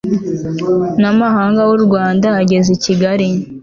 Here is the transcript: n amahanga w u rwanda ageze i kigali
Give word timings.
n 1.01 1.03
amahanga 1.11 1.61
w 1.69 1.71
u 1.77 1.79
rwanda 1.85 2.27
ageze 2.41 2.69
i 2.73 2.79
kigali 2.85 3.27